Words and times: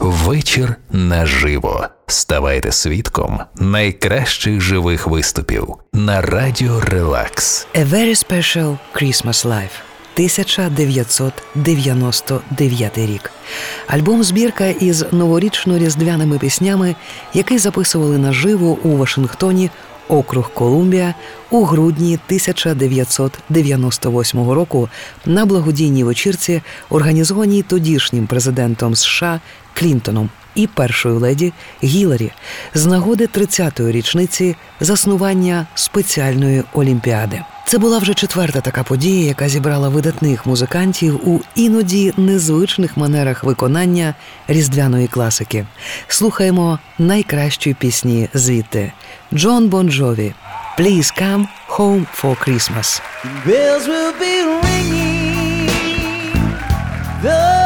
Вечір 0.00 0.76
наживо. 0.90 1.86
Ставайте 2.06 2.72
свідком 2.72 3.40
найкращих 3.54 4.60
живих 4.60 5.06
виступів 5.06 5.68
на 5.92 6.20
радіо 6.20 6.80
Релакс. 6.80 7.66
A 7.74 7.90
Very 7.90 8.28
Special 8.28 8.76
Christmas 8.94 9.46
Live. 9.46 9.70
1999 10.14 12.98
рік. 12.98 13.30
Альбом 13.86 14.22
збірка 14.22 14.66
із 14.66 15.02
новорічно-різдвяними 15.02 16.38
піснями, 16.38 16.94
який 17.34 17.58
записували 17.58 18.18
наживо 18.18 18.78
у 18.82 18.96
Вашингтоні, 18.96 19.70
округ 20.08 20.50
Колумбія 20.54 21.14
у 21.50 21.64
грудні 21.64 22.18
1998 22.26 24.50
року 24.50 24.88
на 25.26 25.46
благодійній 25.46 26.04
вечірці, 26.04 26.62
організованій 26.90 27.62
тодішнім 27.62 28.26
президентом 28.26 28.94
США 28.94 29.40
Клінтоном 29.80 30.30
і 30.54 30.66
першою 30.66 31.18
леді 31.18 31.52
Гіларі 31.84 32.32
з 32.74 32.86
нагоди 32.86 33.26
30-ї 33.26 33.92
річниці 33.92 34.56
заснування 34.80 35.66
спеціальної 35.74 36.64
олімпіади. 36.72 37.42
Це 37.66 37.78
була 37.78 37.98
вже 37.98 38.14
четверта 38.14 38.60
така 38.60 38.82
подія, 38.82 39.26
яка 39.26 39.48
зібрала 39.48 39.88
видатних 39.88 40.46
музикантів 40.46 41.28
у 41.28 41.40
іноді 41.54 42.14
незвичних 42.16 42.96
манерах 42.96 43.44
виконання 43.44 44.14
різдвяної 44.48 45.08
класики. 45.08 45.66
Слухаємо 46.08 46.78
найкращі 46.98 47.74
пісні 47.74 48.28
звідти 48.34 48.92
Джон 49.34 49.68
Бон 49.68 49.90
Джові 49.90 50.34
«Please 50.78 51.22
come 51.22 51.46
home 51.68 52.06
for 52.22 52.48
Christmas». 52.48 53.02
Bells 53.46 53.86
will 53.86 54.14
be 54.20 54.34
ringing 54.62 55.68
the 57.22 57.59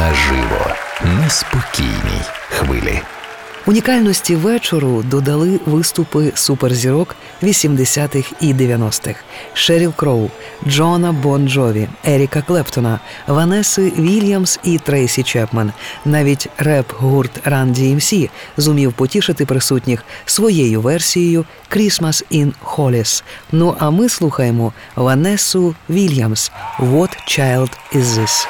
наживо. 0.00 0.66
На 1.22 1.40
спокійній 1.40 2.22
хвилі. 2.48 3.00
Унікальності 3.66 4.34
вечору 4.34 5.02
додали 5.02 5.60
виступи 5.66 6.32
суперзірок 6.34 7.16
80-х 7.42 8.32
і 8.40 8.54
90-х 8.54 9.14
Шеріл 9.54 9.92
Кроу, 9.96 10.30
Джона 10.68 11.12
Бон 11.12 11.48
Джові, 11.48 11.88
Еріка 12.04 12.42
Клептона, 12.42 13.00
Ванеси 13.26 13.92
Вільямс 13.98 14.60
і 14.64 14.78
Трейсі 14.78 15.22
Чепмен. 15.22 15.72
Навіть 16.04 16.48
реп-гурт 16.58 17.48
Run 17.48 17.66
DMC 17.66 18.30
зумів 18.56 18.92
потішити 18.92 19.46
присутніх 19.46 20.04
своєю 20.26 20.80
версією 20.80 21.44
«Christmas 21.70 22.24
in 22.32 22.52
Hollis». 22.64 23.22
Ну 23.52 23.76
а 23.78 23.90
ми 23.90 24.08
слухаємо 24.08 24.72
Ванесу 24.96 25.74
Вільямс 25.90 26.52
«What 26.78 27.10
Child 27.28 27.70
Is 27.94 28.04
This?». 28.04 28.46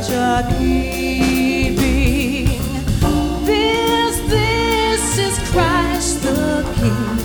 such 0.00 0.10
a 0.12 0.46
keeping. 0.58 2.46
This, 3.44 4.20
this 4.28 5.18
is 5.18 5.50
Christ 5.50 6.22
the 6.22 6.64
King, 6.76 7.18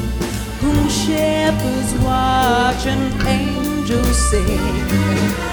whom 0.60 0.90
shepherds 0.90 1.94
watch 2.04 2.88
and 2.88 3.28
angels 3.28 4.18
sing. 4.30 5.53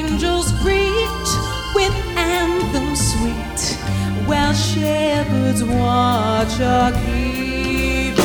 words 5.51 5.63
watch 5.65 6.61
are 6.61 6.91
keeping. 6.91 8.15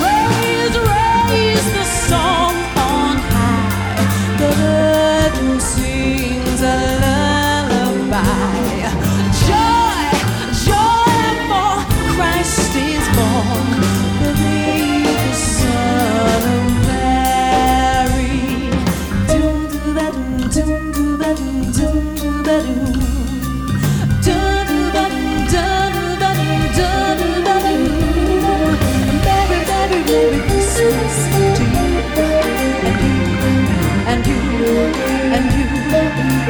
Raise, 0.00 0.78
raise 0.78 1.72
the 1.74 1.84
song 2.08 2.54
on 2.76 3.16
high, 3.18 4.36
the 4.38 4.48
bird 4.56 5.60
sing. 5.60 5.97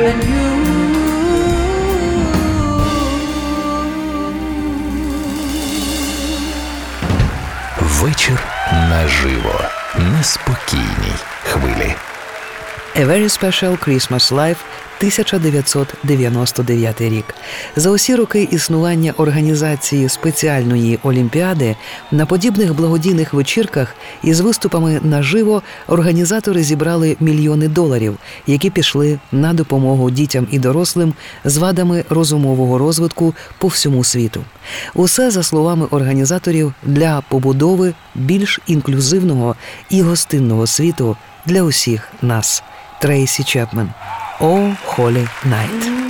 and 0.06 0.24
you 0.24 0.48
Вечір 7.80 8.42
наживо 8.72 9.60
на 9.98 10.22
спокійній 10.22 11.14
хвилі. 11.42 11.94
A 12.96 13.04
very 13.06 13.28
special 13.28 13.76
Christmas 13.88 14.32
life 14.32 14.56
1999 14.98 17.00
рік. 17.00 17.24
За 17.76 17.90
усі 17.90 18.14
роки 18.14 18.48
існування 18.50 19.14
організації 19.16 20.08
спеціальної 20.08 20.98
олімпіади 21.02 21.76
на 22.10 22.26
подібних 22.26 22.74
благодійних 22.74 23.34
вечірках 23.34 23.94
із 24.22 24.40
виступами 24.40 25.00
наживо 25.02 25.62
організатори 25.86 26.62
зібрали 26.62 27.16
мільйони 27.20 27.68
доларів, 27.68 28.16
які 28.46 28.70
пішли 28.70 29.18
на 29.32 29.54
допомогу 29.54 30.10
дітям 30.10 30.46
і 30.50 30.58
дорослим 30.58 31.14
з 31.44 31.56
вадами 31.56 32.04
розумового 32.10 32.78
розвитку 32.78 33.34
по 33.58 33.68
всьому 33.68 34.04
світу. 34.04 34.44
Усе 34.94 35.30
за 35.30 35.42
словами 35.42 35.86
організаторів 35.90 36.74
для 36.82 37.22
побудови 37.28 37.94
більш 38.14 38.60
інклюзивного 38.66 39.56
і 39.90 40.02
гостинного 40.02 40.66
світу 40.66 41.16
для 41.46 41.62
усіх 41.62 42.08
нас. 42.22 42.62
Трейсі 43.00 43.44
Чепмен. 43.44 43.90
Oh 44.40 44.70
Holy 44.84 45.26
Night. 45.46 46.07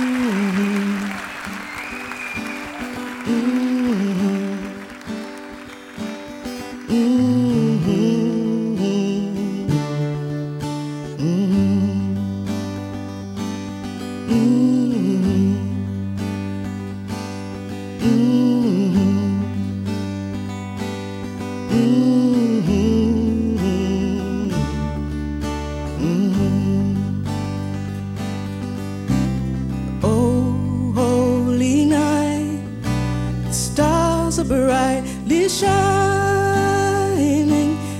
be 35.29 35.47
shining. 35.47 36.89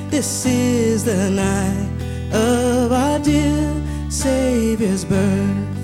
This 0.10 0.46
is 0.48 1.04
the 1.06 1.30
night 1.30 1.90
of 2.34 2.92
our 2.92 3.20
dear 3.20 3.72
Savior's 4.10 5.06
birth. 5.06 5.78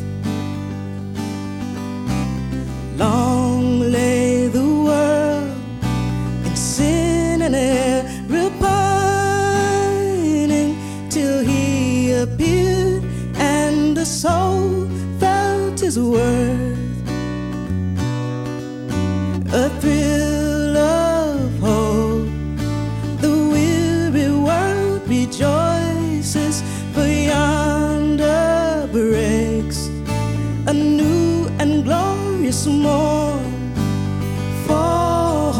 Long 2.98 3.80
lay 3.80 4.48
the 4.48 4.68
world 4.88 5.54
in 6.48 6.56
sin 6.56 7.44
and 7.44 7.56
error, 7.56 8.10
repining 8.28 8.66
till 11.12 11.44
he 11.44 12.12
appeared 12.14 13.04
and 13.36 13.96
the 13.96 14.06
soul 14.06 14.90
felt 15.20 15.80
his 15.80 16.00
worth. 16.00 16.80
A 19.54 19.70
thrill 19.80 20.25
more 32.67 33.39
fall 34.65 35.53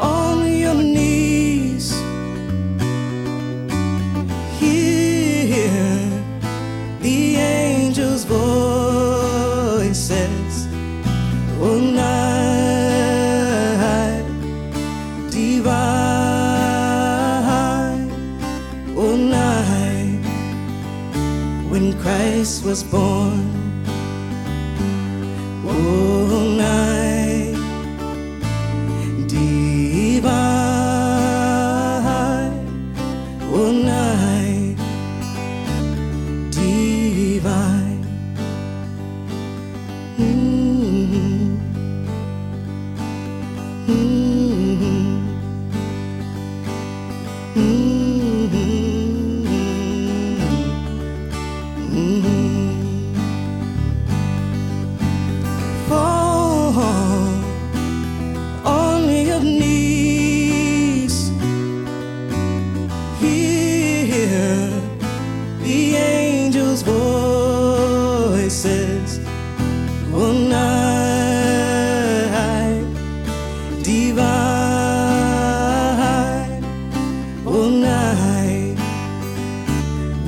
on 0.00 0.46
your 0.50 0.74
knees. 0.74 1.92
Hear 4.58 6.10
the 7.00 7.36
angels 7.36 8.24
voices. 8.24 8.96
Oh 11.60 11.78
night 11.78 12.32
divine. 15.30 15.72
Oh 18.96 19.16
night 19.16 20.24
when 21.70 21.92
Christ 22.00 22.64
was 22.64 22.82
born. 22.82 23.61
viva. 37.22 37.71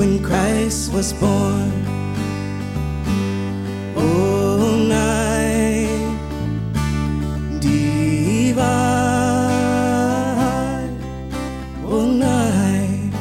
When 0.05 0.23
Christ 0.23 0.93
was 0.93 1.15
born. 1.15 1.73
Oh, 3.97 4.77
night 4.87 5.89
divine. 7.59 8.65
Oh, 11.87 12.05
night 12.05 13.13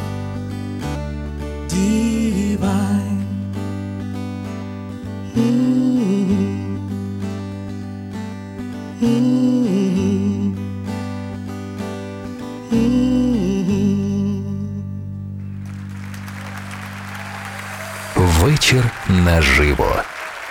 divine. 1.70 3.24
Mm. 5.36 6.80
Mm. 9.00 9.53
Наживо. 19.26 20.04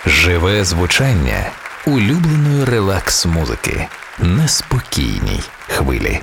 Живе 0.05 0.63
звучання 0.63 1.45
улюбленої 1.85 2.65
релакс-музики 2.65 3.87
на 4.19 4.47
спокійній 4.47 5.43
хвилі. 5.67 6.19